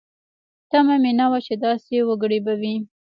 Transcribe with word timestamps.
تمه 0.71 0.95
مې 1.01 1.11
نه 1.19 1.25
وه 1.31 1.39
چې 1.45 1.53
داسې 1.65 1.95
وګړي 2.07 2.39
به 2.45 2.53
وي. 2.61 2.75